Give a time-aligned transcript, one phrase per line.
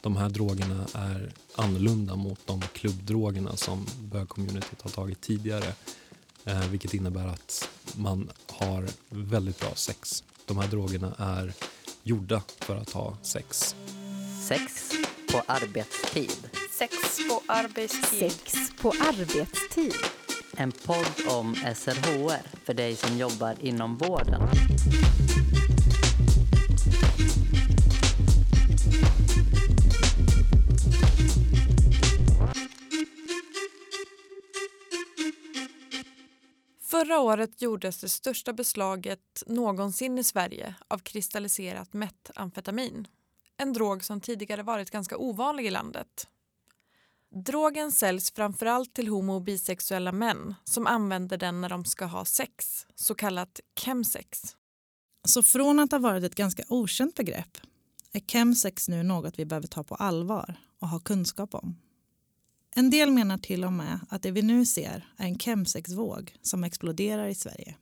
[0.00, 5.72] de här drogerna är annorlunda mot de klubbdrogerna som bögcommunityt har tagit tidigare.
[6.44, 10.24] Eh, vilket innebär att man har väldigt bra sex.
[10.46, 11.52] De här drogerna är
[12.02, 13.76] gjorda för att ha sex.
[14.48, 14.92] Sex
[15.32, 16.50] på arbetstid.
[16.78, 16.92] Sex
[17.28, 18.32] på arbetstid.
[18.32, 19.94] Sex på arbetstid.
[20.56, 24.42] En podd om SRHR för dig som jobbar inom vården.
[37.00, 43.08] Förra året gjordes det största beslaget någonsin i Sverige av kristalliserat metamfetamin.
[43.56, 46.28] En drog som tidigare varit ganska ovanlig i landet.
[47.46, 52.24] Drogen säljs framförallt till homo och bisexuella män som använder den när de ska ha
[52.24, 54.56] sex, så kallat chemsex.
[55.24, 57.58] Så från att ha varit ett ganska okänt begrepp
[58.12, 61.76] är chemsex nu något vi behöver ta på allvar och ha kunskap om.
[62.74, 66.64] En del menar till och med att det vi nu ser är en chemsexvåg som
[66.64, 67.74] exploderar i Sverige.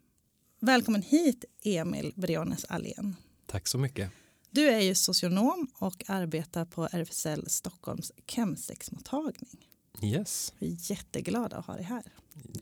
[0.61, 3.17] Välkommen hit, Emil Briones Allén.
[3.47, 4.11] Tack så mycket.
[4.51, 9.67] Du är ju socionom och arbetar på RFSL Stockholms chemsexmottagning.
[10.03, 10.53] Yes.
[10.59, 12.03] Vi är jätteglada att ha dig här.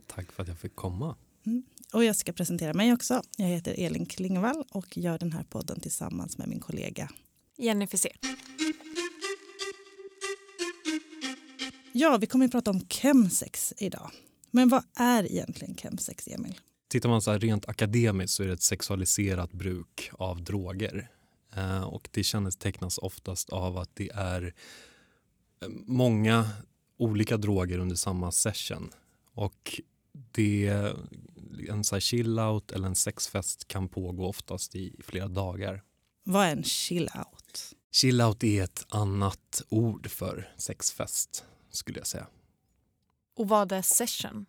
[0.07, 1.17] Tack för att jag fick komma.
[1.47, 1.63] Mm.
[1.93, 3.23] Och jag ska presentera mig också.
[3.37, 7.11] Jag heter Elin Klingvall och gör den här podden tillsammans med min kollega
[7.57, 8.11] Jenny Fisé.
[11.99, 14.11] Ja, vi kommer att prata om chemsex idag.
[14.51, 16.61] Men vad är egentligen chemsex, Emil?
[16.89, 21.11] Tittar man så här rent akademiskt så är det ett sexualiserat bruk av droger.
[21.57, 24.55] Eh, och det kännetecknas oftast av att det är
[25.63, 26.51] eh, många
[26.99, 28.91] olika droger under samma session.
[29.35, 29.81] Och
[30.33, 30.67] det,
[31.69, 35.83] en så här chill-out eller en sexfest kan pågå oftast i flera dagar.
[36.25, 37.75] Vad är en chill-out?
[37.93, 41.45] Chill-out är ett annat ord för sexfest
[41.77, 42.27] skulle jag säga.
[43.37, 44.47] Och vad är session?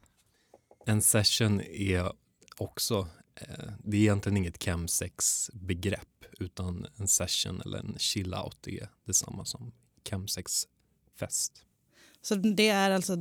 [0.85, 2.11] En session är
[2.57, 9.45] också, eh, det är egentligen inget chemsex-begrepp utan en session eller en chill-out är detsamma
[9.45, 9.71] som
[10.09, 11.63] chemsex-fest.
[12.21, 13.15] Så det är alltså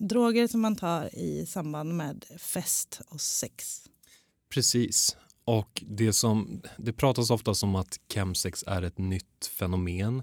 [0.00, 3.82] droger som man tar i samband med fest och sex?
[4.48, 5.16] Precis.
[5.44, 10.22] Och det, som, det pratas ofta om att chemsex är ett nytt fenomen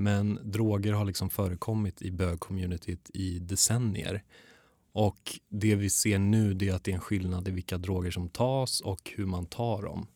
[0.00, 4.24] men droger har liksom förekommit i bögcommunityt i decennier.
[4.92, 8.28] Och det vi ser nu är att det är en skillnad i vilka droger som
[8.28, 10.06] tas och hur man tar dem.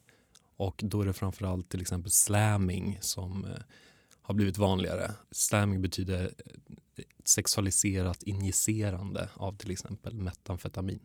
[0.56, 3.50] Och då är det framförallt till exempel slamming som eh,
[4.22, 5.11] har blivit vanligare.
[5.31, 6.34] Slamming betyder
[6.97, 11.01] eh, sexualiserat injicerande av till exempel metamfetamin.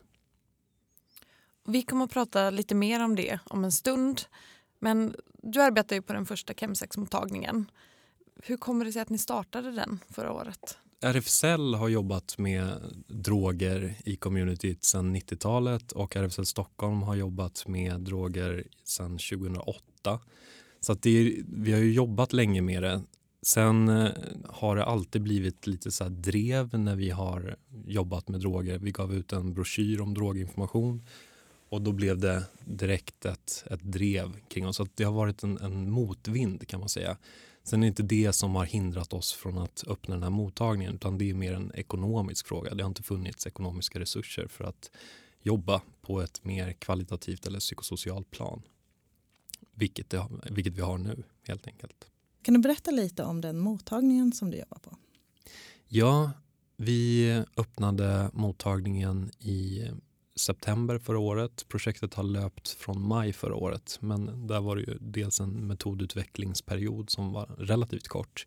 [1.68, 4.22] Vi kommer att prata lite mer om det om en stund.
[4.80, 7.66] Men du arbetar ju på den första chemsexmottagningen.
[8.44, 10.78] Hur kommer det sig att ni startade den förra året?
[11.02, 18.00] RFSL har jobbat med droger i communityt sedan 90-talet och RFSL Stockholm har jobbat med
[18.02, 20.20] droger sedan 2008.
[20.80, 23.02] Så att är, vi har ju jobbat länge med det.
[23.42, 24.12] Sen eh,
[24.46, 27.56] har det alltid blivit lite så drev när vi har
[27.86, 28.80] jobbat med droger.
[28.80, 31.04] Vi gav ut en broschyr om droginformation
[31.70, 34.76] och då blev det direkt ett, ett drev kring oss.
[34.76, 37.18] Så det har varit en, en motvind kan man säga.
[37.69, 40.96] Sen är det inte det som har hindrat oss från att öppna den här mottagningen
[40.96, 42.74] utan det är mer en ekonomisk fråga.
[42.74, 44.91] Det har inte funnits ekonomiska resurser för att
[45.41, 48.62] jobba på ett mer kvalitativt eller psykosocialt plan.
[49.74, 52.07] Vilket, det, vilket vi har nu helt enkelt.
[52.41, 54.97] Kan du berätta lite om den mottagningen som du jobbar på?
[55.88, 56.31] Ja,
[56.78, 59.88] vi öppnade mottagningen i
[60.40, 61.66] september förra året.
[61.68, 67.10] Projektet har löpt från maj förra året men där var det ju dels en metodutvecklingsperiod
[67.10, 68.46] som var relativt kort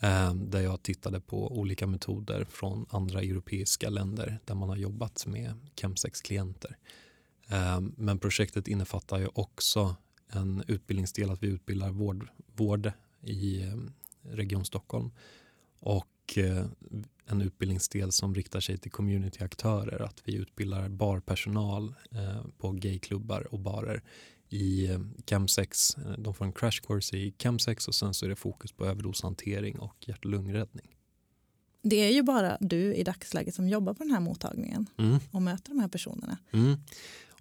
[0.00, 5.26] eh, där jag tittade på olika metoder från andra europeiska länder där man har jobbat
[5.26, 6.76] med chemsex-klienter.
[7.48, 9.96] Eh, men projektet innefattar ju också
[10.28, 12.92] en utbildningsdel att vi utbildar vård, vård
[13.22, 13.76] i eh,
[14.22, 15.10] Region Stockholm
[15.80, 16.06] och
[16.36, 20.02] en utbildningsdel som riktar sig till communityaktörer.
[20.02, 24.02] Att vi utbildar barpersonal eh, på gayklubbar och barer
[24.48, 25.96] i eh, chemsex.
[25.96, 28.86] Eh, de får en crash course i chemsex och sen så är det fokus på
[28.86, 30.96] överdoshantering och hjärt och lungräddning.
[31.82, 35.18] Det är ju bara du i dagsläget som jobbar på den här mottagningen mm.
[35.30, 36.38] och möter de här personerna.
[36.52, 36.76] Mm.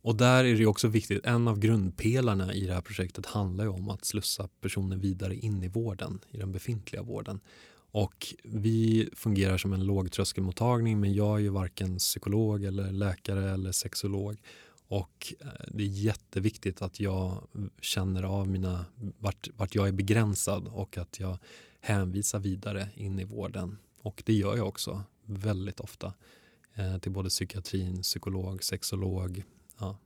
[0.01, 3.69] Och där är det också viktigt, en av grundpelarna i det här projektet handlar ju
[3.69, 7.39] om att slussa personer vidare in i vården, i den befintliga vården.
[7.91, 13.71] Och vi fungerar som en lågtröskelmottagning men jag är ju varken psykolog eller läkare eller
[13.71, 14.38] sexolog.
[14.88, 17.47] Och eh, det är jätteviktigt att jag
[17.81, 18.86] känner av mina,
[19.19, 21.38] vart, vart jag är begränsad och att jag
[21.81, 23.77] hänvisar vidare in i vården.
[24.01, 26.13] Och det gör jag också väldigt ofta
[26.74, 29.44] eh, till både psykiatrin, psykolog, sexolog.
[29.80, 29.97] Ja.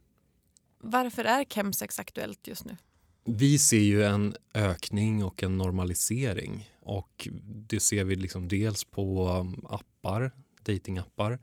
[0.80, 2.78] Varför är chemsex aktuellt just nu?
[3.26, 9.30] Vi ser ju en ökning och en normalisering och det ser vi liksom dels på
[9.30, 10.32] um, appar,
[10.64, 11.40] datingappar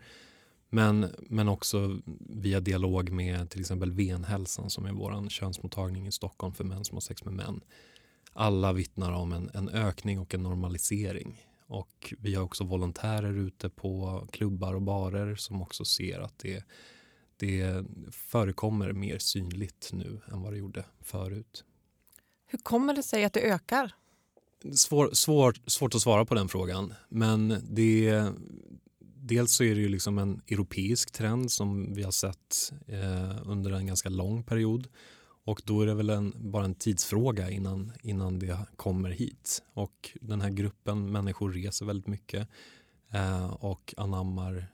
[0.71, 6.55] men, men också via dialog med till exempel Venhälsan som är vår könsmottagning i Stockholm
[6.55, 7.61] för män som har sex med män.
[8.33, 11.47] Alla vittnar om en, en ökning och en normalisering.
[11.67, 16.65] Och vi har också volontärer ute på klubbar och barer som också ser att det,
[17.37, 21.65] det förekommer mer synligt nu än vad det gjorde förut.
[22.51, 23.95] Hur kommer det sig att det ökar?
[24.75, 26.95] Svår, svår, svårt att svara på den frågan.
[27.09, 28.25] Men det,
[28.99, 33.71] dels så är det ju liksom en europeisk trend som vi har sett eh, under
[33.71, 34.89] en ganska lång period.
[35.45, 39.63] Och då är det väl en, bara en tidsfråga innan, innan det kommer hit.
[39.73, 42.49] Och den här gruppen människor reser väldigt mycket
[43.13, 44.67] eh, och anammar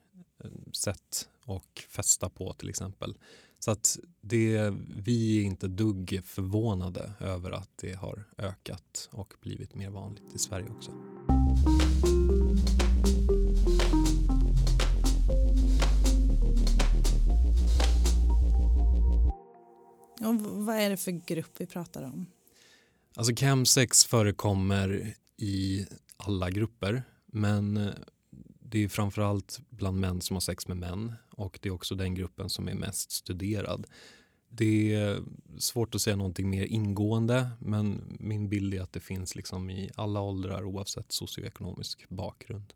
[0.44, 3.14] eh, sätt och festa på till exempel.
[3.58, 9.74] Så att det, vi är inte dugg förvånade över att det har ökat och blivit
[9.74, 10.92] mer vanligt i Sverige också.
[20.20, 22.26] Och vad är det för grupp vi pratar om?
[23.14, 25.86] Alltså chemsex förekommer i
[26.16, 27.92] alla grupper men eh,
[28.60, 32.14] det är framförallt bland män som har sex med män och det är också den
[32.14, 33.86] gruppen som är mest studerad.
[34.48, 35.22] Det är
[35.58, 39.90] svårt att säga någonting mer ingående men min bild är att det finns liksom i
[39.94, 42.72] alla åldrar oavsett socioekonomisk bakgrund.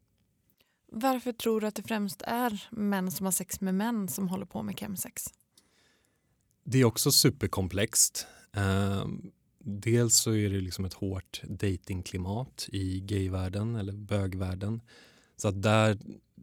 [0.93, 4.47] Varför tror du att det främst är män som har sex med män som håller
[4.47, 5.25] på med chemsex?
[6.65, 8.27] Det är också superkomplext.
[8.53, 9.07] Eh,
[9.59, 14.81] dels så är det liksom ett hårt datingklimat i gayvärlden eller bögvärlden.
[15.37, 15.99] Så att där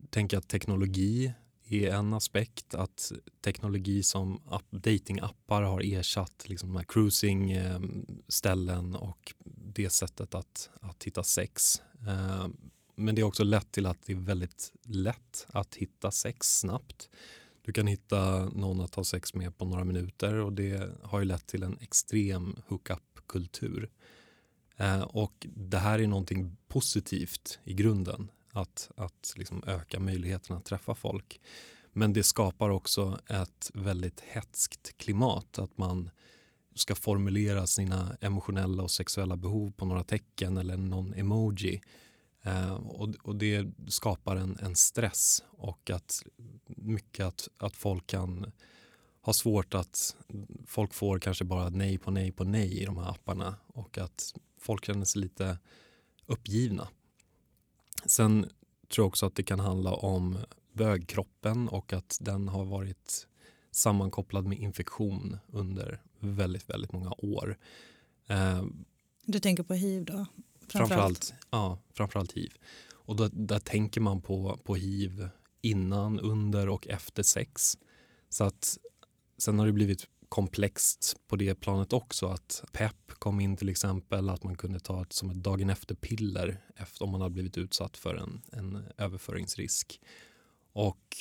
[0.10, 1.34] tänker jag att teknologi
[1.70, 2.76] är en aspekt.
[2.76, 3.12] Att
[3.42, 10.70] teknologi som app, datingappar har ersatt liksom de här cruisingställen ehm, och det sättet att,
[10.82, 11.82] att hitta sex.
[12.08, 12.58] Ehm,
[12.96, 17.10] men det är också lett till att det är väldigt lätt att hitta sex snabbt.
[17.62, 21.26] Du kan hitta någon att ha sex med på några minuter och det har ju
[21.26, 23.90] lett till en extrem hookup-kultur.
[24.78, 28.32] Ehm, och det här är någonting positivt i grunden,
[28.62, 31.42] att, att liksom öka möjligheten att träffa folk.
[31.94, 36.10] Men det skapar också ett väldigt hetskt klimat, att man
[36.76, 41.82] ska formulera sina emotionella och sexuella behov på några tecken eller någon emoji
[42.48, 46.24] Eh, och, och, det skapar en, en, stress och att
[46.68, 48.52] mycket att, att folk kan
[49.22, 50.16] ha svårt att
[50.66, 54.34] folk får kanske bara nej på nej på nej i de här apparna och att
[54.58, 55.58] folk känner sig lite
[56.26, 56.88] uppgivna.
[58.06, 58.50] Sen
[58.90, 60.38] tror jag också att det kan handla om
[60.74, 63.28] bögkroppen och att den har varit
[63.72, 67.58] sammankopplad med infektion under väldigt, väldigt många år.
[68.28, 68.64] Eh,
[69.26, 70.26] du tänker på hiv då?
[70.68, 72.54] Framförallt, ja, framförallt hiv.
[72.94, 75.30] Och då, där tänker man på, på hiv
[75.62, 77.78] innan, under och efter sex.
[78.30, 78.78] Så att
[79.38, 82.28] sen har det blivit komplext på det planet också.
[82.28, 86.62] Att PEP kom in till exempel, att man kunde ta ett som ett dagen efter-piller
[86.76, 90.02] efter om man har blivit utsatt för en, en överföringsrisk.
[90.74, 91.18] Och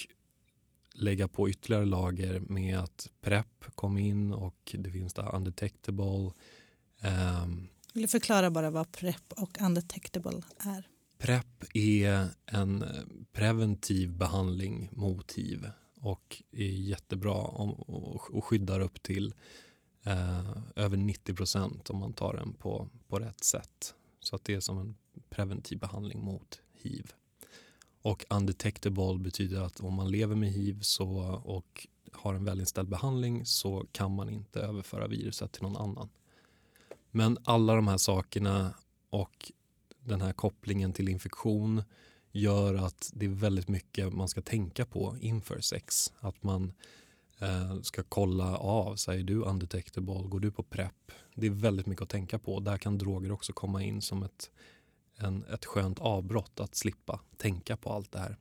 [0.95, 6.33] lägga på ytterligare lager med att PREP kom in och det finns där undetectable.
[7.43, 10.89] Um, vill du förklara bara vad PREP och undetectable är?
[11.19, 12.85] PREP är en
[13.33, 15.71] preventiv behandling mot hiv
[16.07, 19.35] och är jättebra om, och, skyddar upp till
[20.03, 23.95] eh, över 90 procent om man tar den på, på rätt sätt.
[24.21, 24.97] Så att det är som en
[25.29, 27.13] preventiv behandling mot hiv.
[28.03, 31.09] Och undetectable betyder att om man lever med hiv så,
[31.45, 36.09] och har en välinställd behandling så kan man inte överföra viruset till någon annan.
[37.11, 38.75] Men alla de här sakerna
[39.11, 39.53] och
[40.01, 41.83] den här kopplingen till infektion
[42.37, 46.13] gör att det är väldigt mycket man ska tänka på inför sex.
[46.21, 46.73] Att man
[47.39, 51.13] eh, ska kolla av, säger du undetectable, går du på PREP?
[51.35, 52.61] Det är väldigt mycket att tänka på.
[52.61, 54.51] Där kan droger också komma in som ett,
[55.17, 58.37] en, ett skönt avbrott att slippa tänka på allt det här.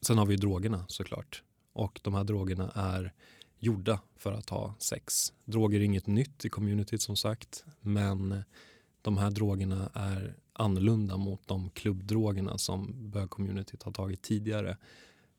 [0.00, 1.42] Sen har vi drogerna såklart.
[1.72, 3.12] Och de här drogerna är
[3.58, 5.32] gjorda för att ha sex.
[5.44, 8.44] Droger är inget nytt i communityt som sagt men
[9.02, 14.76] de här drogerna är annorlunda mot de klubbdrogerna som bögcommunityt har tagit tidigare.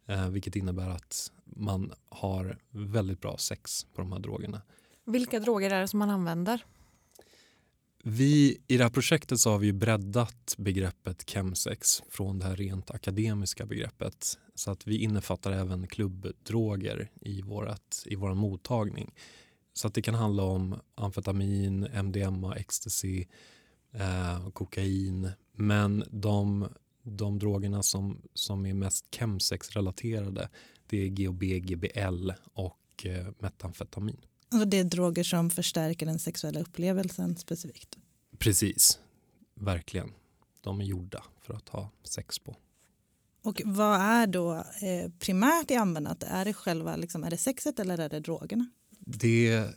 [0.06, 4.62] Eh, vilket innebär att man har väldigt bra sex på de här drogerna.
[5.06, 6.65] Vilka droger är det som man använder?
[8.03, 12.91] Vi, I det här projektet så har vi breddat begreppet chemsex från det här rent
[12.91, 19.13] akademiska begreppet så att vi innefattar även klubbdroger i, vårat, i vår mottagning.
[19.74, 23.25] Så att det kan handla om amfetamin, MDMA, ecstasy,
[23.93, 25.29] eh, kokain.
[25.53, 26.67] Men de,
[27.03, 30.50] de drogerna som, som är mest chemsex-relaterade
[30.88, 34.17] det är GHB, GBL och eh, metamfetamin.
[34.50, 37.98] Alltså det är droger som förstärker den sexuella upplevelsen specifikt?
[38.38, 39.00] Precis,
[39.55, 40.12] verkligen.
[40.62, 42.55] De är gjorda för att ha sex på.
[43.43, 46.29] Och vad är då eh, primärt i användandet?
[46.29, 48.69] Är det själva liksom, är det sexet eller är det drogerna?
[49.00, 49.69] Det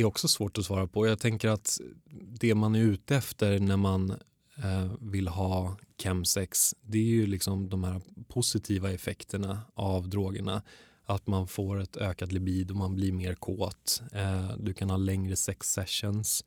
[0.00, 1.06] är också svårt att svara på.
[1.06, 1.80] Jag tänker att
[2.40, 4.10] det man är ute efter när man
[4.56, 10.62] eh, vill ha chemsex det är ju liksom de här positiva effekterna av drogerna.
[11.04, 14.02] Att man får ett ökat libido, man blir mer kåt.
[14.12, 16.44] Eh, du kan ha längre sex sessions.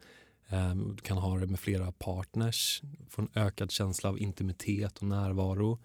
[0.48, 2.82] Eh, du kan ha det med flera partners.
[3.10, 5.80] Få en ökad känsla av intimitet och närvaro.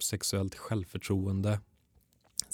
[0.00, 1.60] Sexuellt självförtroende.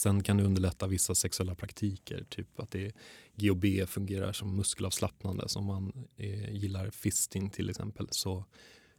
[0.00, 2.94] Sen kan det underlätta vissa sexuella praktiker, typ att det
[3.34, 5.48] GHB fungerar som muskelavslappnande.
[5.48, 8.44] Så om man eh, gillar fisting till exempel så,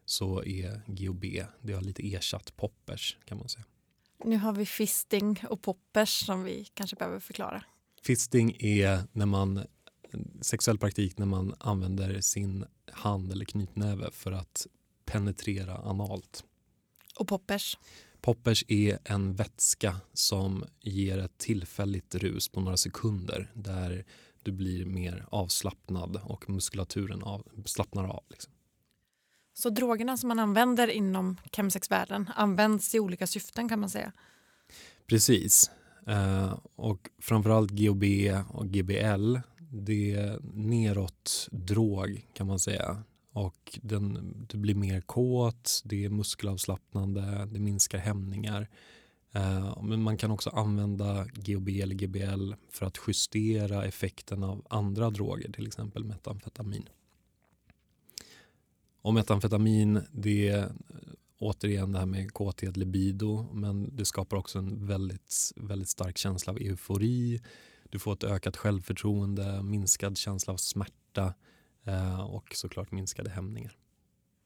[0.06, 1.24] så är GHB,
[1.62, 3.66] det har lite ersatt poppers kan man säga.
[4.24, 7.64] Nu har vi fisting och poppers som vi kanske behöver förklara.
[8.04, 9.64] Fisting är när man,
[10.42, 14.68] sexuell praktik när man använder sin hand eller knytnäve för att
[15.06, 16.44] penetrera analt.
[17.20, 17.78] Och poppers?
[18.22, 24.06] Poppers är en vätska som ger ett tillfälligt rus på några sekunder där
[24.44, 28.24] du blir mer avslappnad och muskulaturen av, slappnar av.
[28.30, 28.54] Liksom.
[29.54, 34.12] Så drogerna som man använder inom chemsexvärlden används i olika syften kan man säga?
[35.08, 35.72] Precis.
[36.08, 38.04] Uh, och framförallt GHB
[38.50, 39.38] och GBL
[39.72, 43.04] det är neråt drog kan man säga.
[43.34, 48.70] Och den, du blir mer kåt, det är muskelavslappnande, det minskar hämningar.
[49.32, 55.10] Eh, men man kan också använda GHB eller GBL för att justera effekten av andra
[55.10, 56.90] droger, till exempel metamfetamin.
[59.02, 60.70] Och metamfetamin, det är eh,
[61.40, 66.54] återigen det här med kåthet, libido, men det skapar också en väldigt, väldigt stark känsla
[66.54, 67.42] av eufori.
[67.90, 71.32] Du får ett ökat självförtroende, minskad känsla av smärta eh,
[72.30, 73.78] och såklart minskade hämningar.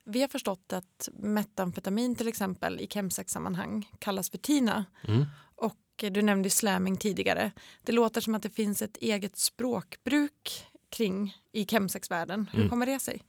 [0.06, 4.86] Vi har förstått att metamfetamin till exempel i chemsex-sammanhang kallas för TINA.
[5.08, 5.26] Mm.
[5.56, 7.52] Och du nämnde slamming tidigare.
[7.84, 12.50] Det låter som att det finns ett eget språkbruk kring i chemsexvärlden.
[12.52, 12.70] Hur Mm.
[12.70, 13.22] kommer det sig?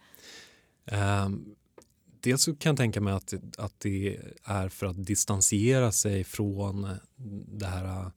[0.92, 1.54] Um,
[2.20, 6.88] dels så kan jag tänka mig att, att det är för att distansera sig från
[7.48, 8.10] det här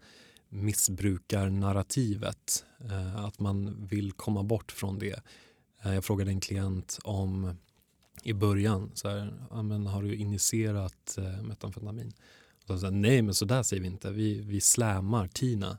[0.50, 2.66] missbrukarnarrativet.
[2.86, 5.24] Uh, att man vill komma bort från det.
[5.86, 7.56] Uh, jag frågade en klient om
[8.24, 12.14] i början, så här, men har du injicerat uh, metamfetamin?
[12.62, 14.12] Och så sa, Nej, men så där säger vi inte.
[14.12, 15.78] Vi, vi slammar Tina.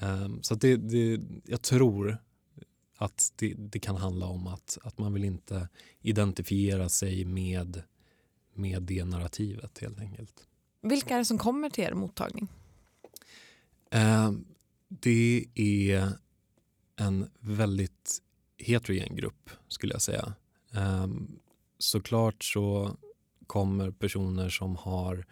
[0.00, 2.18] Um, så det, det, jag tror
[2.96, 5.68] att det, det, kan handla om att, att man vill inte
[6.00, 7.82] identifiera sig med,
[8.54, 10.46] med det narrativet helt enkelt.
[10.82, 12.48] Vilka är det som kommer till er mottagning?
[13.90, 14.32] Eh,
[14.88, 16.12] det är
[16.96, 18.22] en väldigt
[18.58, 20.34] heterogen grupp skulle jag säga.
[20.74, 21.06] Eh,
[21.78, 22.96] såklart så
[23.46, 25.26] kommer personer som har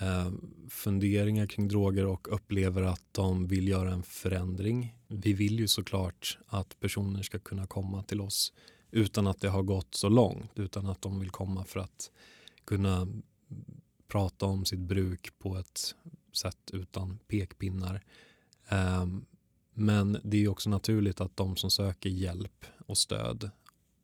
[0.00, 0.32] eh,
[0.70, 4.96] funderingar kring droger och upplever att de vill göra en förändring.
[5.08, 8.52] Vi vill ju såklart att personer ska kunna komma till oss
[8.90, 12.10] utan att det har gått så långt, utan att de vill komma för att
[12.64, 13.08] kunna
[14.08, 15.94] prata om sitt bruk på ett
[16.32, 18.02] sätt utan pekpinnar.
[19.74, 23.50] Men det är också naturligt att de som söker hjälp och stöd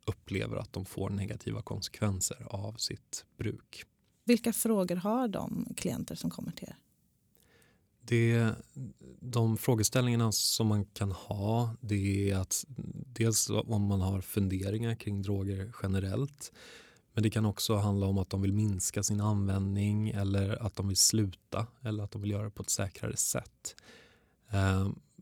[0.05, 3.85] upplever att de får negativa konsekvenser av sitt bruk.
[4.25, 6.77] Vilka frågor har de klienter som kommer till er?
[8.03, 8.55] Det,
[9.21, 12.65] de frågeställningarna som man kan ha det är att
[13.07, 16.53] dels om man har funderingar kring droger generellt
[17.13, 20.89] men det kan också handla om att de vill minska sin användning eller att de
[20.89, 23.77] vill sluta eller att de vill göra det på ett säkrare sätt.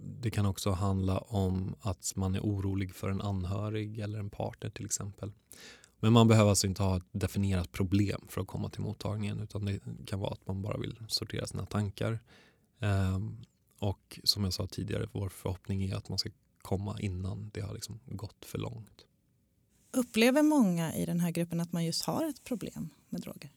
[0.01, 4.71] Det kan också handla om att man är orolig för en anhörig eller en partner
[4.71, 5.33] till exempel.
[6.01, 9.65] Men man behöver alltså inte ha ett definierat problem för att komma till mottagningen utan
[9.65, 12.21] det kan vara att man bara vill sortera sina tankar.
[12.79, 13.45] Um,
[13.79, 16.31] och som jag sa tidigare, vår förhoppning är att man ska
[16.63, 19.07] komma innan det har liksom gått för långt.
[19.93, 23.53] Upplever många i den här gruppen att man just har ett problem med droger?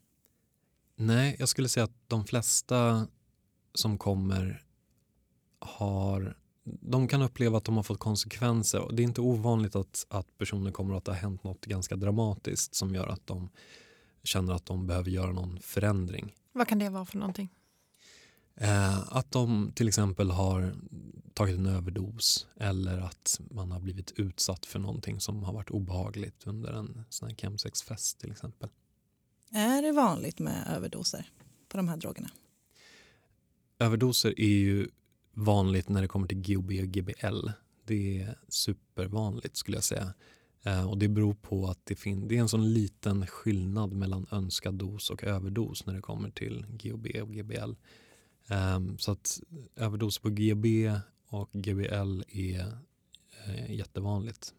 [0.95, 3.07] Nej, jag skulle säga att de flesta
[3.73, 4.65] som kommer
[5.61, 8.89] har de kan uppleva att de har fått konsekvenser.
[8.93, 12.95] Det är inte ovanligt att, att personer kommer att ha hänt något ganska dramatiskt som
[12.95, 13.49] gör att de
[14.23, 16.35] känner att de behöver göra någon förändring.
[16.51, 17.49] Vad kan det vara för någonting?
[18.55, 20.75] Eh, att de till exempel har
[21.33, 26.47] tagit en överdos eller att man har blivit utsatt för någonting som har varit obehagligt
[26.47, 28.69] under en sån här chemsexfest till exempel.
[29.51, 31.29] Är det vanligt med överdoser
[31.67, 32.29] på de här drogerna?
[33.79, 34.87] Överdoser är ju
[35.33, 37.49] vanligt när det kommer till GHB och GBL.
[37.85, 40.13] Det är supervanligt skulle jag säga.
[40.63, 44.27] Eh, och det beror på att det, fin- det är en sån liten skillnad mellan
[44.31, 47.73] önskad dos och överdos när det kommer till GHB och GBL.
[48.75, 49.41] Um, så att
[49.75, 50.91] överdos på GB
[51.27, 52.77] och GBL är
[53.47, 54.53] eh, jättevanligt.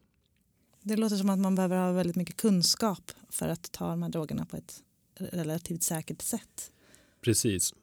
[0.82, 4.10] Det låter som att man behöver ha väldigt mycket kunskap för att ta de här
[4.10, 4.82] drogerna på ett
[5.14, 6.72] relativt säkert sätt.
[7.20, 7.74] Precis.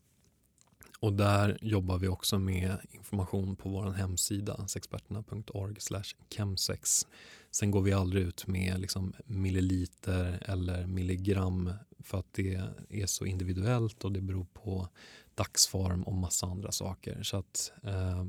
[0.99, 5.75] Och där jobbar vi också med information på vår hemsida sexperterna.org
[6.29, 7.07] chemsex.
[7.51, 13.25] Sen går vi aldrig ut med liksom milliliter eller milligram för att det är så
[13.25, 14.87] individuellt och det beror på
[15.35, 17.23] dagsform och massa andra saker.
[17.23, 18.25] Så att eh,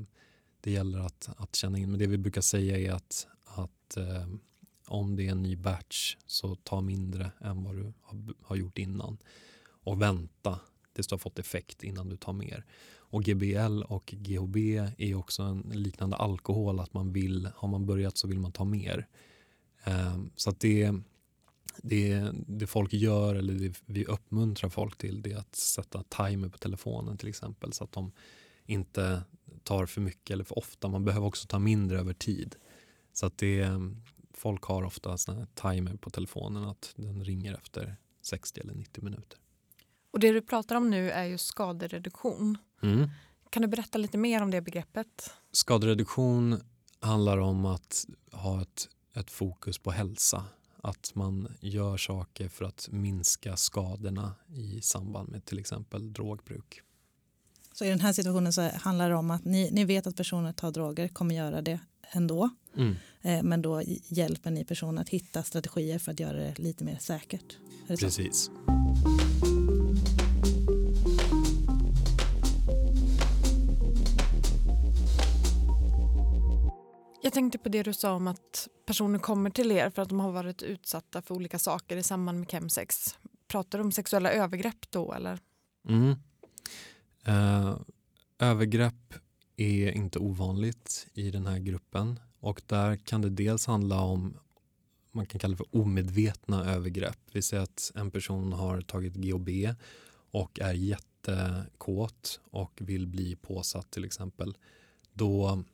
[0.60, 1.90] det gäller att, att känna in.
[1.90, 4.26] Men det vi brukar säga är att, att eh,
[4.86, 8.78] om det är en ny batch så ta mindre än vad du har, har gjort
[8.78, 9.18] innan.
[9.62, 10.60] Och vänta
[10.92, 12.64] tills du har fått effekt innan du tar mer.
[12.96, 14.56] Och GBL och GHB
[14.98, 16.80] är också en liknande alkohol.
[16.80, 19.06] att man vill, Har man börjat så vill man ta mer.
[19.84, 20.92] Ehm, så att det
[21.82, 26.48] det, det folk gör, eller det vi uppmuntrar folk till, det är att sätta timer
[26.48, 28.12] på telefonen till exempel så att de
[28.66, 29.22] inte
[29.62, 30.88] tar för mycket eller för ofta.
[30.88, 32.56] Man behöver också ta mindre över tid.
[33.12, 33.68] Så att det,
[34.34, 39.38] folk har ofta såna timer på telefonen att den ringer efter 60 eller 90 minuter.
[40.10, 42.58] Och det du pratar om nu är ju skadereduktion.
[42.82, 43.10] Mm.
[43.50, 45.34] Kan du berätta lite mer om det begreppet?
[45.52, 46.60] Skadereduktion
[47.00, 50.44] handlar om att ha ett, ett fokus på hälsa
[50.82, 56.82] att man gör saker för att minska skadorna i samband med till exempel drogbruk.
[57.72, 60.52] Så i den här situationen så handlar det om att ni, ni vet att personer
[60.52, 62.50] tar droger, kommer göra det ändå.
[62.76, 62.96] Mm.
[63.22, 66.98] Eh, men då hjälper ni personen att hitta strategier för att göra det lite mer
[67.00, 67.56] säkert.
[67.88, 68.44] Precis.
[68.44, 68.79] Så?
[77.50, 80.32] Tänkte på det du sa om att personer kommer till er för att de har
[80.32, 83.18] varit utsatta för olika saker i samband med chemsex.
[83.48, 85.38] Pratar du om sexuella övergrepp då eller?
[85.88, 86.10] Mm.
[87.28, 87.80] Uh,
[88.38, 89.14] övergrepp
[89.56, 94.36] är inte ovanligt i den här gruppen och där kan det dels handla om
[95.12, 97.18] man kan kalla det för omedvetna övergrepp.
[97.32, 99.48] Vi säger att en person har tagit GHB
[100.30, 104.56] och är jättekåt och vill bli påsatt till exempel.
[105.12, 105.64] Då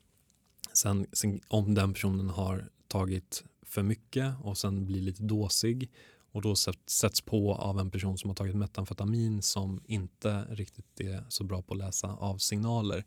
[0.76, 5.90] Sen, sen, om den personen har tagit för mycket och sen blir lite dåsig
[6.32, 6.54] och då
[6.86, 11.62] sätts på av en person som har tagit metamfetamin som inte riktigt är så bra
[11.62, 13.04] på att läsa av signaler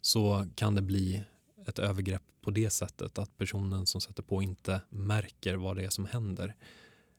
[0.00, 1.24] så kan det bli
[1.66, 5.90] ett övergrepp på det sättet att personen som sätter på inte märker vad det är
[5.90, 6.56] som händer.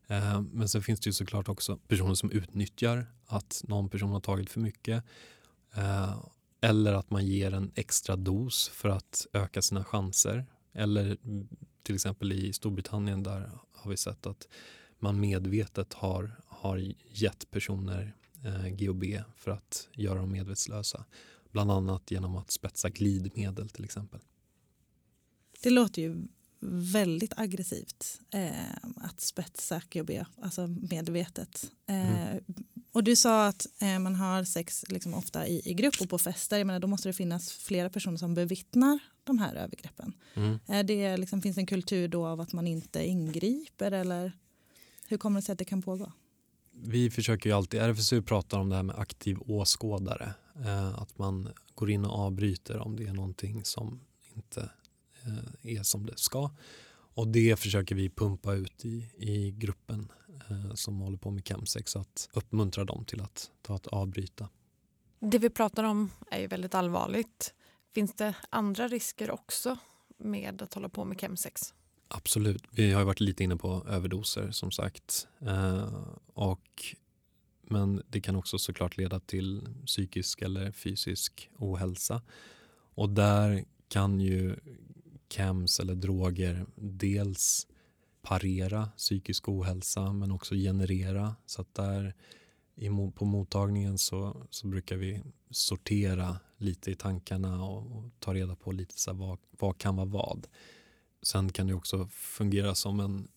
[0.07, 4.19] Eh, men sen finns det ju såklart också personer som utnyttjar att någon person har
[4.19, 5.03] tagit för mycket
[5.75, 6.17] eh,
[6.61, 10.45] eller att man ger en extra dos för att öka sina chanser.
[10.73, 11.17] Eller
[11.83, 14.47] till exempel i Storbritannien där har vi sett att
[14.99, 19.03] man medvetet har, har gett personer eh, GHB
[19.35, 21.05] för att göra dem medvetslösa.
[21.51, 24.19] Bland annat genom att spetsa glidmedel till exempel.
[25.63, 26.27] Det låter ju
[26.61, 31.71] väldigt aggressivt eh, att spetsa GHB, alltså medvetet.
[31.87, 32.43] Eh, mm.
[32.91, 36.17] Och du sa att eh, man har sex liksom ofta i, i grupp och på
[36.17, 36.57] fester.
[36.57, 40.13] Jag menar, då måste det finnas flera personer som bevittnar de här övergreppen.
[40.33, 40.59] Mm.
[40.67, 44.31] Är det, liksom, finns en kultur då av att man inte ingriper eller
[45.07, 46.11] hur kommer det sig att det kan pågå?
[46.71, 50.33] Vi försöker ju alltid, RFSU pratar om det här med aktiv åskådare.
[50.65, 54.01] Eh, att man går in och avbryter om det är någonting som
[54.35, 54.67] inte eh,
[55.61, 56.49] är som det ska.
[57.13, 60.11] Och det försöker vi pumpa ut i, i gruppen
[60.49, 64.49] eh, som håller på med chemsex att uppmuntra dem till att ta ett avbryta.
[65.19, 67.53] Det vi pratar om är ju väldigt allvarligt.
[67.93, 69.77] Finns det andra risker också
[70.17, 71.73] med att hålla på med chemsex?
[72.07, 72.63] Absolut.
[72.71, 75.27] Vi har varit lite inne på överdoser som sagt.
[75.39, 76.95] Eh, och,
[77.61, 82.21] men det kan också såklart leda till psykisk eller fysisk ohälsa.
[82.95, 84.55] Och där kan ju
[85.29, 87.67] kems eller droger dels
[88.21, 91.35] parera psykisk ohälsa men också generera.
[91.45, 92.15] Så att där
[92.75, 98.55] i, på mottagningen så, så brukar vi sortera lite i tankarna och, och ta reda
[98.55, 100.47] på lite så vad, vad kan vara vad.
[101.21, 103.27] Sen kan det också fungera som en,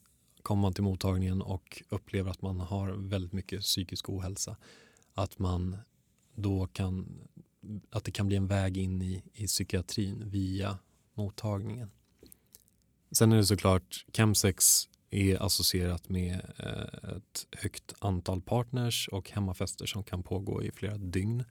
[0.43, 4.57] kommer man till mottagningen och upplever att man har väldigt mycket psykisk ohälsa,
[5.15, 5.77] att man
[6.35, 7.19] då kan,
[7.91, 10.79] att det kan bli en väg in i, i psykiatrin via
[11.15, 11.91] mottagningen.
[13.11, 19.87] Sen är det såklart, Chemsex är associerat med eh, ett högt antal partners och hemmafester
[19.87, 21.45] som kan pågå i flera dygn.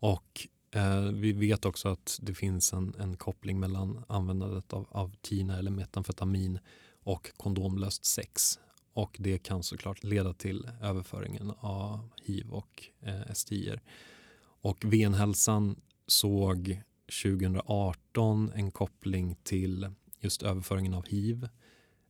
[0.00, 5.14] Och eh, vi vet också att det finns en, en koppling mellan användandet av, av
[5.20, 6.58] TINA eller metamfetamin
[7.02, 8.58] och kondomlöst sex.
[8.92, 13.80] Och det kan såklart leda till överföringen av hiv och eh, STIer.
[14.62, 16.82] Och Venhälsan såg
[17.22, 19.88] 2018 en koppling till
[20.20, 21.48] just överföringen av hiv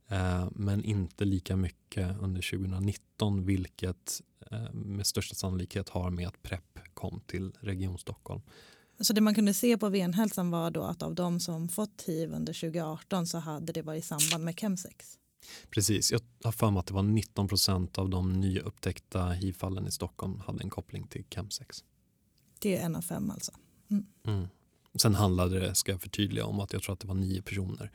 [0.08, 6.42] eh, men inte lika mycket under 2019 vilket eh, med största sannolikhet har med att
[6.42, 8.42] PREP kom till Region Stockholm.
[9.00, 12.32] Så det man kunde se på venhälsan var då att av de som fått hiv
[12.32, 15.18] under 2018 så hade det varit i samband med chemsex?
[15.70, 19.90] Precis, jag har för mig att det var 19 procent av de nyupptäckta hiv-fallen i
[19.90, 21.84] Stockholm hade en koppling till chemsex.
[22.58, 23.52] Det är en av fem alltså?
[23.90, 24.06] Mm.
[24.26, 24.48] Mm.
[24.94, 27.90] Sen handlade det, ska jag förtydliga, om att jag tror att det var nio personer.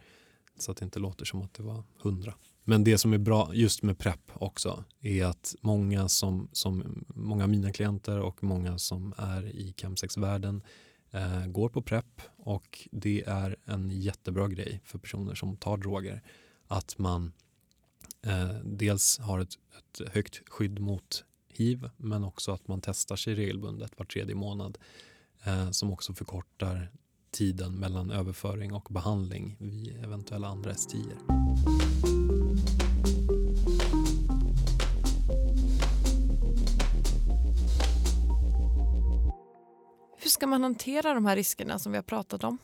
[0.58, 2.34] Så att det inte låter som att det var hundra.
[2.64, 7.44] Men det som är bra just med PREP också är att många, som, som, många
[7.44, 10.64] av mina klienter och många som är i chemsex-världen
[11.12, 16.24] eh, går på PREP och det är en jättebra grej för personer som tar droger.
[16.68, 17.34] Att man
[18.22, 23.36] eh, dels har ett, ett högt skydd mot hiv men också att man testar sig
[23.36, 24.78] regelbundet var tredje månad
[25.46, 26.92] eh, som också förkortar
[27.32, 31.18] tiden mellan överföring och behandling vid eventuella andra STIer.
[40.18, 42.58] Hur ska man hantera de här riskerna som vi har pratat om?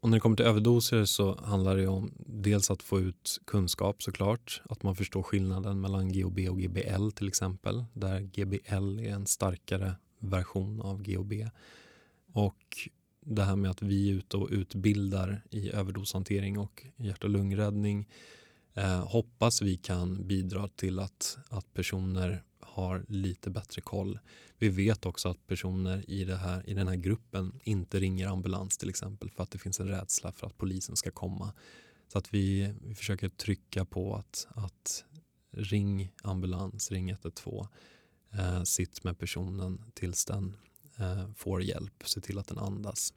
[0.00, 4.02] Och när det kommer till överdoser så handlar det om dels att få ut kunskap
[4.02, 4.62] såklart.
[4.68, 7.84] Att man förstår skillnaden mellan GHB och GBL till exempel.
[7.92, 11.32] Där GBL är en starkare version av GHB.
[12.32, 12.88] Och
[13.20, 18.08] det här med att vi är ute och utbildar i överdoshantering och hjärt och lungräddning
[18.74, 24.18] eh, hoppas vi kan bidra till att, att personer har lite bättre koll.
[24.58, 28.78] Vi vet också att personer i, det här, i den här gruppen inte ringer ambulans
[28.78, 31.52] till exempel för att det finns en rädsla för att polisen ska komma.
[32.12, 35.04] Så att vi, vi försöker trycka på att, att
[35.50, 37.66] ring ambulans, ring 112.
[38.32, 40.56] Eh, sitt med personen tills den
[40.98, 43.14] Eh, får hjälp, se till att den andas.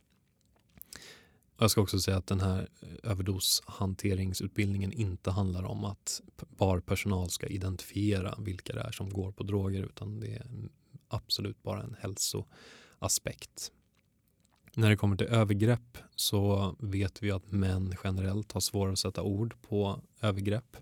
[1.57, 6.21] Jag ska också säga att den här eh, överdoshanteringsutbildningen inte handlar om att
[6.57, 10.45] barpersonal ska identifiera vilka det är som går på droger utan det är
[11.07, 13.71] absolut bara en hälsoaspekt.
[14.73, 19.21] När det kommer till övergrepp så vet vi att män generellt har svårare att sätta
[19.21, 20.77] ord på övergrepp.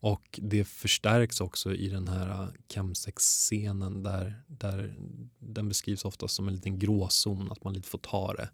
[0.00, 4.94] Och det förstärks också i den här chemsex-scenen där, där
[5.38, 8.50] den beskrivs ofta som en liten gråzon, att man lite får ta det.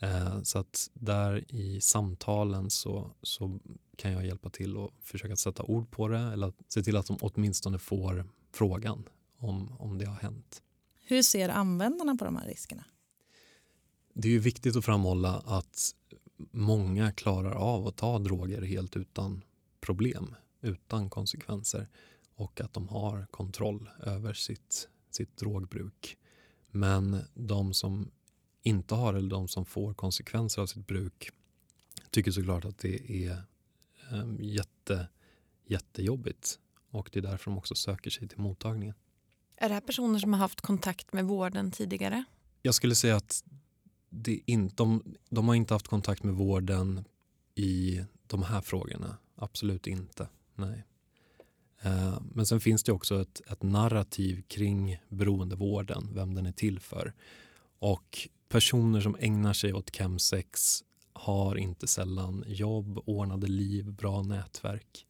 [0.00, 3.58] Eh, så att där i samtalen så, så
[3.96, 7.16] kan jag hjälpa till och försöka sätta ord på det eller se till att de
[7.20, 9.04] åtminstone får frågan
[9.38, 10.62] om, om det har hänt.
[11.00, 12.84] Hur ser användarna på de här riskerna?
[14.14, 15.94] Det är viktigt att framhålla att
[16.50, 19.44] många klarar av att ta droger helt utan
[19.80, 21.88] problem, utan konsekvenser
[22.34, 26.16] och att de har kontroll över sitt, sitt drogbruk.
[26.70, 28.10] Men de som
[28.62, 31.30] inte har eller de som får konsekvenser av sitt bruk
[32.10, 33.42] tycker såklart att det är
[34.12, 35.08] um, jätte,
[35.66, 36.58] jättejobbigt
[36.90, 38.94] och det är därför de också söker sig till mottagningen.
[39.56, 42.24] Är det här personer som har haft kontakt med vården tidigare?
[42.62, 43.44] Jag skulle säga att
[44.08, 47.04] det in, de, de har inte haft kontakt med vården
[47.54, 49.16] i de här frågorna.
[49.34, 50.28] Absolut inte.
[50.58, 50.84] Nej.
[51.82, 56.80] Eh, men sen finns det också ett, ett narrativ kring beroendevården, vem den är till
[56.80, 57.14] för.
[57.78, 65.06] Och personer som ägnar sig åt chemsex har inte sällan jobb, ordnade liv, bra nätverk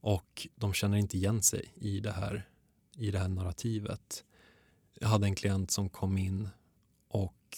[0.00, 2.48] och de känner inte igen sig i det här,
[2.96, 4.24] i det här narrativet.
[4.94, 6.48] Jag hade en klient som kom in
[7.08, 7.56] och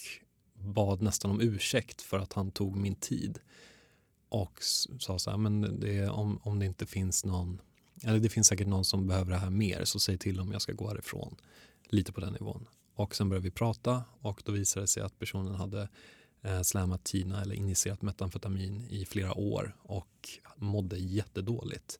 [0.53, 3.39] bad nästan om ursäkt för att han tog min tid
[4.33, 4.63] och
[4.99, 7.61] sa så här, men det, om, om det inte finns någon,
[8.03, 10.61] eller det finns säkert någon som behöver det här mer så säg till om jag
[10.61, 11.35] ska gå härifrån.
[11.89, 12.67] Lite på den nivån.
[12.95, 15.89] Och sen började vi prata och då visade det sig att personen hade
[16.41, 21.99] eh, slammat Tina eller injicerat metamfetamin i flera år och mådde jättedåligt.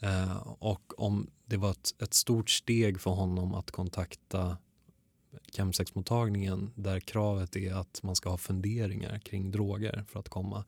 [0.00, 4.56] Eh, och om det var ett, ett, stort steg för honom att kontakta
[5.52, 10.64] chemsexmottagningen där kravet är att man ska ha funderingar kring droger för att komma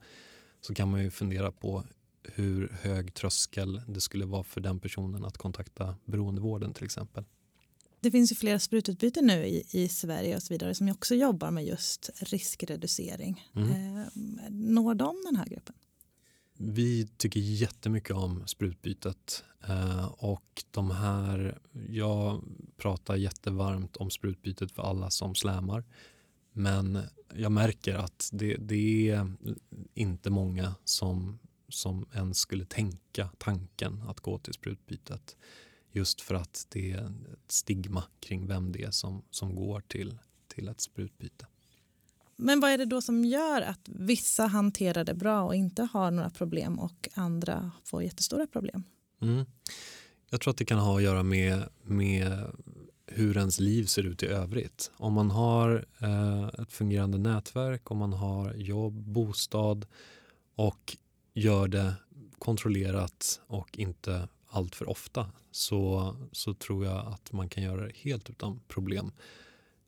[0.67, 1.83] så kan man ju fundera på
[2.23, 7.23] hur hög tröskel det skulle vara för den personen att kontakta beroendevården till exempel.
[7.99, 11.51] Det finns ju flera sprututbyten nu i, i Sverige och så vidare som också jobbar
[11.51, 13.45] med just riskreducering.
[13.55, 13.71] Mm.
[13.71, 14.07] Eh,
[14.49, 15.75] når de den här gruppen?
[16.57, 22.43] Vi tycker jättemycket om sprutbytet eh, och de här, jag
[22.77, 25.83] pratar jättevarmt om sprutbytet för alla som slämar.
[26.57, 26.99] Men
[27.35, 29.33] jag märker att det, det är
[29.93, 31.39] inte många som,
[31.69, 35.37] som ens skulle tänka tanken att gå till sprutbytet.
[35.91, 40.17] Just för att det är ett stigma kring vem det är som, som går till,
[40.47, 41.47] till ett sprutbyte.
[42.35, 46.11] Men vad är det då som gör att vissa hanterar det bra och inte har
[46.11, 48.83] några problem och andra får jättestora problem?
[49.21, 49.45] Mm.
[50.29, 52.51] Jag tror att det kan ha att göra med, med
[53.17, 54.91] hur ens liv ser ut i övrigt.
[54.97, 59.85] Om man har eh, ett fungerande nätverk, om man har jobb, bostad
[60.55, 60.97] och
[61.33, 61.93] gör det
[62.39, 67.95] kontrollerat och inte allt för ofta så, så tror jag att man kan göra det
[67.95, 69.11] helt utan problem.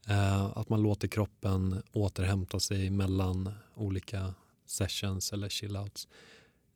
[0.08, 4.34] Eh, att man låter kroppen återhämta sig mellan olika
[4.66, 6.08] sessions eller chillouts.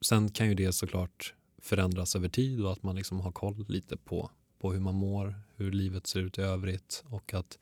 [0.01, 3.97] Sen kan ju det såklart förändras över tid och att man liksom har koll lite
[3.97, 7.57] på, på hur man mår, hur livet ser ut i övrigt och att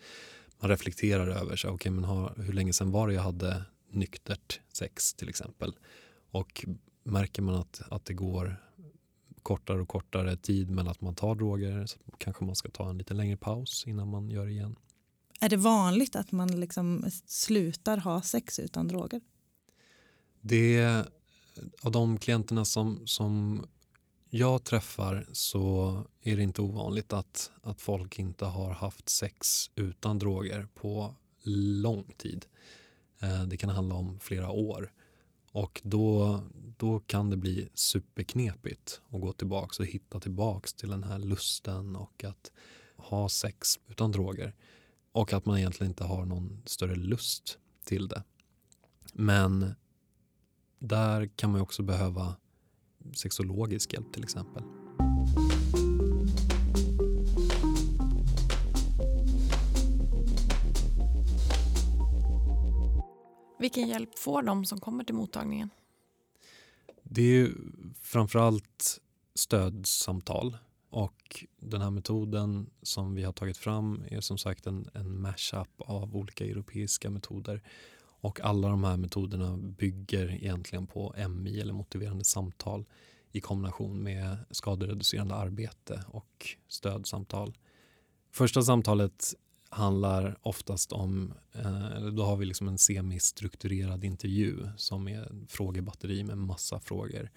[0.59, 1.69] man reflekterar över sig.
[1.69, 5.73] Okay, men har, hur länge sedan var det jag hade nyktert sex till exempel?
[6.31, 6.65] Och
[7.03, 8.57] märker man att, att det går
[9.43, 12.97] kortare och kortare tid mellan att man tar droger så kanske man ska ta en
[12.97, 14.75] lite längre paus innan man gör det igen.
[15.39, 19.21] Är det vanligt att man liksom slutar ha sex utan droger?
[20.41, 21.05] Det,
[21.81, 23.65] av de klienterna som, som
[24.33, 30.19] jag träffar så är det inte ovanligt att, att folk inte har haft sex utan
[30.19, 31.15] droger på
[31.81, 32.45] lång tid.
[33.19, 34.91] Eh, det kan handla om flera år.
[35.51, 36.39] Och då,
[36.77, 41.95] då kan det bli superknepigt att gå tillbaka och hitta tillbaka till den här lusten
[41.95, 42.51] och att
[42.97, 44.55] ha sex utan droger.
[45.11, 48.23] Och att man egentligen inte har någon större lust till det.
[49.13, 49.75] Men
[50.79, 52.35] där kan man också behöva
[53.13, 54.63] sexologisk hjälp till exempel.
[63.59, 65.69] Vilken hjälp får de som kommer till mottagningen?
[67.03, 67.51] Det är
[68.01, 69.01] framförallt
[69.35, 70.57] stödsamtal
[70.89, 75.67] och den här metoden som vi har tagit fram är som sagt en, en mashup
[75.77, 77.61] av olika europeiska metoder.
[78.21, 82.85] Och alla de här metoderna bygger egentligen på MI eller motiverande samtal
[83.31, 87.57] i kombination med skadereducerande arbete och stödsamtal.
[88.31, 89.33] Första samtalet
[89.69, 96.37] handlar oftast om, eh, då har vi liksom en semistrukturerad intervju som är frågebatteri med
[96.37, 97.29] massa frågor.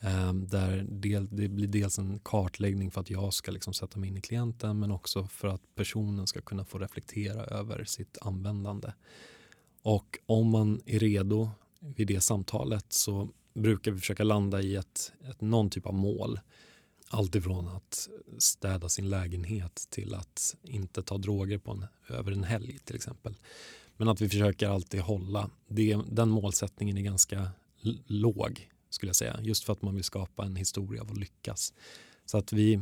[0.00, 4.08] Eh, där del, det blir dels en kartläggning för att jag ska liksom sätta mig
[4.08, 8.92] in i klienten men också för att personen ska kunna få reflektera över sitt användande.
[9.82, 15.12] Och om man är redo vid det samtalet så brukar vi försöka landa i ett,
[15.30, 16.40] ett någon typ av mål.
[17.08, 22.78] Alltifrån att städa sin lägenhet till att inte ta droger på en, över en helg
[22.84, 23.36] till exempel.
[23.96, 27.50] Men att vi försöker alltid hålla, det, den målsättningen är ganska
[28.06, 29.40] låg skulle jag säga.
[29.42, 31.74] Just för att man vill skapa en historia av att lyckas.
[32.26, 32.80] Så att vi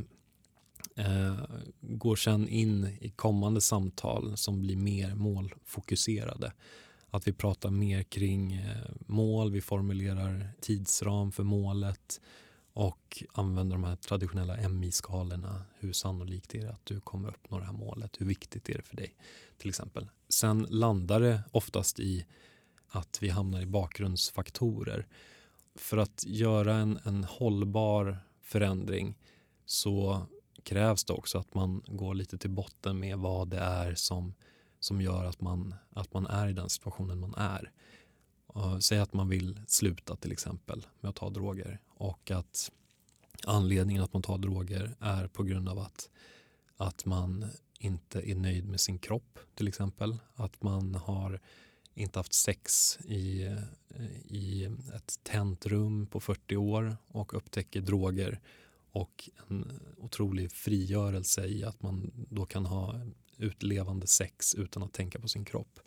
[0.97, 1.37] eh,
[1.81, 6.53] går sen in i kommande samtal som blir mer målfokuserade.
[7.11, 12.21] Att vi pratar mer kring eh, mål, vi formulerar tidsram för målet
[12.73, 15.63] och använder de här traditionella MI-skalorna.
[15.79, 18.21] Hur sannolikt är det att du kommer uppnå det här målet?
[18.21, 19.15] Hur viktigt är det för dig?
[19.59, 20.09] till exempel.
[20.29, 22.27] Sen landar det oftast i
[22.89, 25.07] att vi hamnar i bakgrundsfaktorer.
[25.75, 29.19] För att göra en, en hållbar förändring
[29.67, 30.27] så
[30.63, 34.35] krävs det också att man går lite till botten med vad det är som,
[34.81, 37.73] som gör att man, att man är i den situationen man är.
[38.81, 42.71] säg att man vill sluta till exempel med att ta droger och att
[43.47, 46.11] anledningen att man tar droger är på grund av att,
[46.77, 47.47] att man
[47.79, 50.19] inte är nöjd med sin kropp till exempel.
[50.35, 51.41] Att man har
[51.95, 53.57] inte haft sex i,
[54.25, 54.65] i
[54.95, 58.41] ett tänt rum på 40 år och upptäcker droger
[58.91, 63.01] och en otrolig frigörelse i att man då kan ha
[63.39, 65.81] utlevande sex utan att tänka på sin kropp.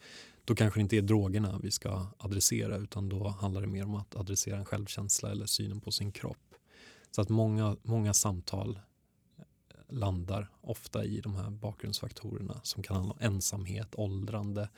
[0.46, 3.96] Då kanske det inte är drogerna vi ska adressera utan då handlar det mer om
[3.96, 6.56] att adressera en självkänsla eller synen på sin kropp.
[7.12, 8.80] Så att många, många samtal
[9.90, 14.70] landar ofta i de här bakgrundsfaktorerna som kan handla om ensamhet, åldrande,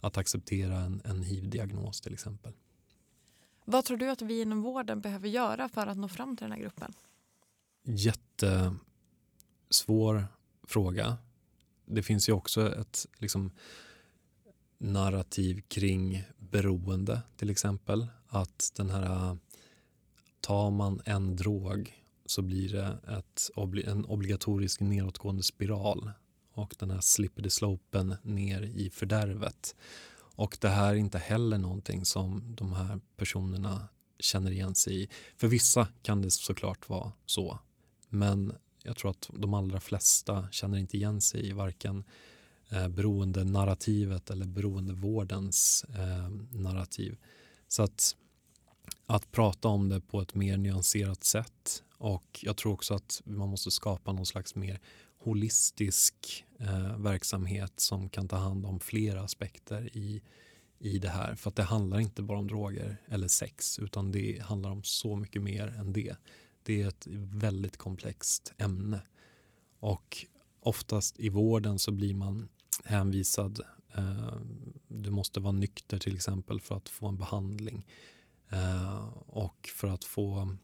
[0.00, 2.52] att acceptera en, en hiv-diagnos till exempel.
[3.64, 6.52] Vad tror du att vi inom vården behöver göra för att nå fram till den
[6.52, 6.92] här gruppen?
[7.84, 8.78] Jättesvår
[10.66, 11.18] fråga.
[11.86, 13.50] Det finns ju också ett liksom,
[14.78, 18.06] narrativ kring beroende till exempel.
[18.28, 19.38] Att den här,
[20.40, 21.92] tar man en drog
[22.26, 23.50] så blir det ett,
[23.86, 26.10] en obligatorisk nedåtgående spiral
[26.52, 29.74] och den här slippery slopen ner i fördärvet.
[30.36, 35.08] Och det här är inte heller någonting som de här personerna känner igen sig i.
[35.36, 37.58] För vissa kan det såklart vara så.
[38.08, 38.52] Men
[38.84, 42.04] jag tror att de allra flesta känner inte igen sig i varken
[42.70, 46.28] eh, beroende-narrativet eller beroendevårdens eh,
[46.60, 47.16] narrativ.
[47.68, 48.16] Så att,
[49.06, 53.48] att prata om det på ett mer nyanserat sätt och jag tror också att man
[53.48, 54.80] måste skapa någon slags mer
[55.18, 60.22] holistisk eh, verksamhet som kan ta hand om flera aspekter i,
[60.78, 61.34] i det här.
[61.34, 65.16] För att det handlar inte bara om droger eller sex utan det handlar om så
[65.16, 66.16] mycket mer än det.
[66.64, 69.02] Det är ett väldigt komplext ämne.
[69.78, 70.26] Och
[70.60, 72.48] oftast i vården så blir man
[72.84, 73.60] hänvisad
[73.94, 74.36] eh,
[74.88, 77.86] du måste vara nykter till exempel för att få en behandling.
[78.48, 80.56] Eh, och för att få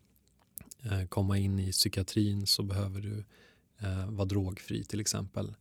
[0.83, 3.25] eh, komma in i psykiatrin så behöver du
[3.79, 5.55] eh, vara drogfri till exempel.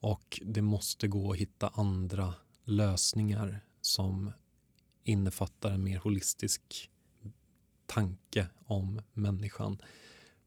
[0.00, 2.34] Och det måste gå att hitta andra
[2.64, 4.32] lösningar som
[5.04, 6.90] innefattar en mer holistisk
[7.86, 9.78] tanke om människan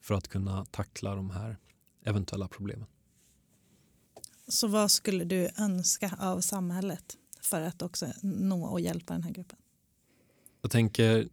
[0.02, 1.58] för att kunna tackla de här
[2.04, 2.88] eventuella problemen.
[4.47, 9.32] Så vad skulle du önska av samhället för att också nå och hjälpa den här
[9.32, 9.58] gruppen?
[10.62, 11.30] Jag tänker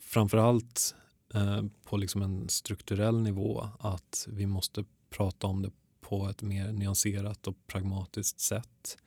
[0.00, 0.94] framför allt
[1.34, 6.72] eh, på liksom en strukturell nivå att vi måste prata om det på ett mer
[6.72, 8.98] nyanserat och pragmatiskt sätt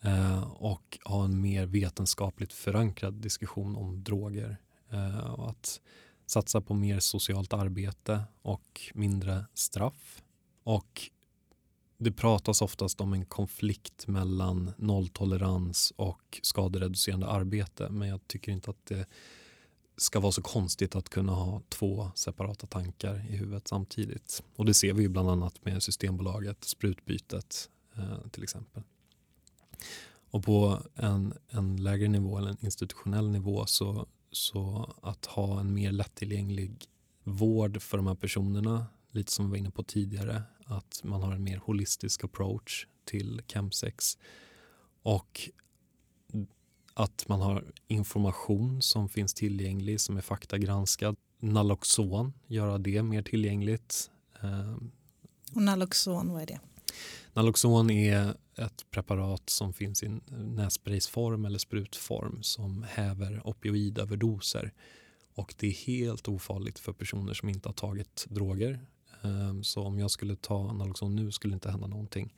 [0.00, 4.56] eh, och ha en mer vetenskapligt förankrad diskussion om droger.
[4.90, 5.80] Eh, och att
[6.26, 10.22] satsa på mer socialt arbete och mindre straff.
[10.62, 11.10] Och
[11.98, 18.70] det pratas oftast om en konflikt mellan nolltolerans och skadereducerande arbete men jag tycker inte
[18.70, 19.06] att det
[19.96, 24.42] ska vara så konstigt att kunna ha två separata tankar i huvudet samtidigt.
[24.56, 28.82] Och det ser vi ju bland annat med Systembolaget, sprutbytet eh, till exempel.
[30.30, 35.74] Och på en, en lägre nivå eller en institutionell nivå så, så att ha en
[35.74, 36.84] mer lättillgänglig
[37.24, 41.32] vård för de här personerna, lite som vi var inne på tidigare, att man har
[41.32, 44.18] en mer holistisk approach till chemsex
[45.02, 45.50] och
[46.94, 51.16] att man har information som finns tillgänglig som är faktagranskad.
[51.40, 54.10] Naloxon, göra det mer tillgängligt.
[54.40, 54.90] Ehm,
[55.54, 56.60] Och Naloxon, vad är det?
[57.32, 64.72] Naloxon är ett preparat som finns i nässpraysform eller sprutform som häver opioidöverdoser.
[65.34, 68.80] Och det är helt ofarligt för personer som inte har tagit droger.
[69.22, 72.34] Ehm, så om jag skulle ta Naloxon nu skulle det inte hända någonting.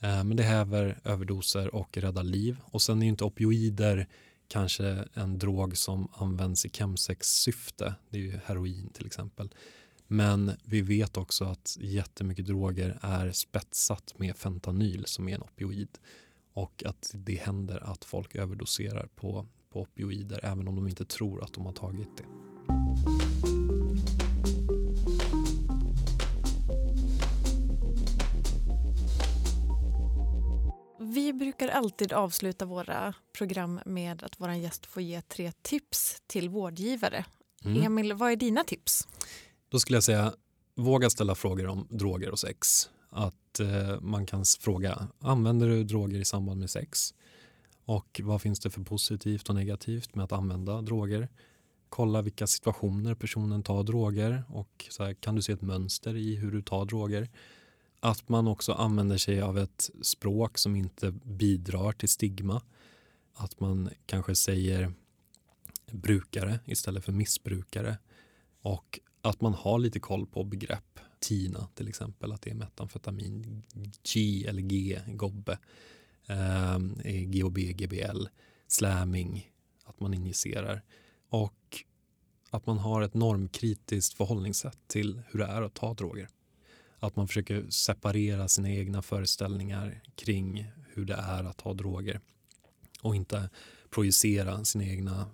[0.00, 2.56] Ehm, men det häver överdoser och räddar liv.
[2.64, 4.08] Och sen är inte opioider
[4.48, 7.94] kanske en drog som används i chemsex-syfte.
[8.10, 9.54] Det är ju heroin till exempel.
[10.12, 15.98] Men vi vet också att jättemycket droger är spetsat med fentanyl som är en opioid.
[16.52, 21.44] Och att det händer att folk överdoserar på, på opioider även om de inte tror
[21.44, 22.24] att de har tagit det.
[31.00, 36.48] Vi brukar alltid avsluta våra program med att vår gäst får ge tre tips till
[36.48, 37.24] vårdgivare.
[37.64, 37.82] Mm.
[37.82, 39.08] Emil, vad är dina tips?
[39.72, 40.34] Då skulle jag säga
[40.74, 42.90] våga ställa frågor om droger och sex.
[43.08, 47.14] Att eh, man kan fråga, använder du droger i samband med sex?
[47.84, 51.28] Och vad finns det för positivt och negativt med att använda droger?
[51.88, 56.52] Kolla vilka situationer personen tar droger och här, kan du se ett mönster i hur
[56.52, 57.30] du tar droger?
[58.00, 62.62] Att man också använder sig av ett språk som inte bidrar till stigma.
[63.34, 64.92] Att man kanske säger
[65.90, 67.98] brukare istället för missbrukare.
[68.62, 71.00] Och att man har lite koll på begrepp.
[71.20, 73.62] TINA till exempel, att det är metamfetamin.
[74.12, 75.58] G eller G, gobbe.
[76.26, 78.26] Eh, GHB, GBL.
[78.66, 79.50] Slamming,
[79.84, 80.82] att man injicerar.
[81.28, 81.84] Och
[82.50, 86.28] att man har ett normkritiskt förhållningssätt till hur det är att ta droger.
[86.98, 92.20] Att man försöker separera sina egna föreställningar kring hur det är att ta droger
[93.02, 93.50] och inte
[93.90, 95.26] projicera sina egna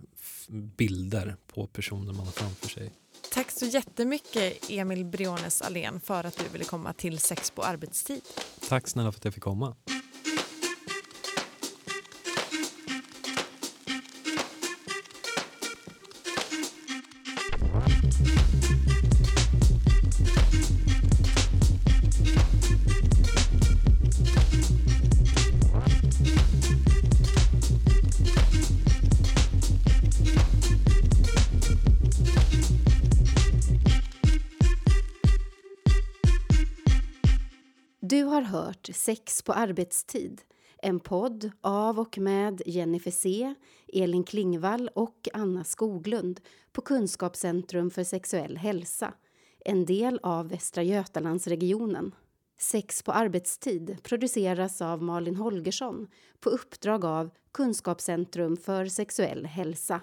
[0.76, 2.92] bilder på personer man har framför sig.
[3.32, 8.22] Tack så jättemycket Emil Briones Alén för att du ville komma till Sex på arbetstid.
[8.68, 9.76] Tack snälla för att jag fick komma.
[38.58, 40.42] Hört Sex på arbetstid,
[40.82, 43.54] en podd av och med Jennifer C,
[43.92, 46.40] Elin Klingvall och Anna Skoglund
[46.72, 49.14] på Kunskapscentrum för sexuell hälsa,
[49.64, 52.14] en del av Västra Götalandsregionen.
[52.60, 56.08] Sex på arbetstid produceras av Malin Holgersson
[56.40, 60.00] på uppdrag av Kunskapscentrum för sexuell hälsa.